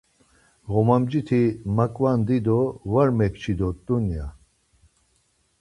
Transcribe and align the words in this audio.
Ğomamciti 0.71 1.41
makvandi 1.75 2.37
do 2.45 2.59
var 2.91 3.09
mekçi 3.17 3.53
dort̆unaaa… 3.59 4.29